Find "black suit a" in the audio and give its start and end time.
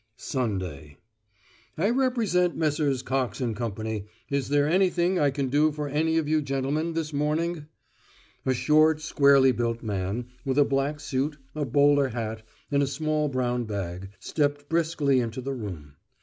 10.65-11.65